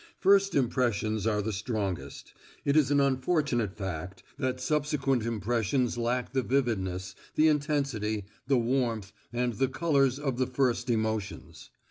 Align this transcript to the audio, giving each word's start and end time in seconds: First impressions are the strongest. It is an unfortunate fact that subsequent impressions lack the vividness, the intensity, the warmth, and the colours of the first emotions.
First 0.17 0.55
impressions 0.55 1.27
are 1.27 1.43
the 1.43 1.53
strongest. 1.53 2.33
It 2.65 2.75
is 2.75 2.89
an 2.89 2.99
unfortunate 2.99 3.75
fact 3.75 4.23
that 4.39 4.59
subsequent 4.59 5.21
impressions 5.27 5.95
lack 5.95 6.33
the 6.33 6.41
vividness, 6.41 7.13
the 7.35 7.47
intensity, 7.47 8.25
the 8.47 8.57
warmth, 8.57 9.11
and 9.31 9.53
the 9.53 9.67
colours 9.67 10.17
of 10.17 10.39
the 10.39 10.47
first 10.47 10.89
emotions. 10.89 11.69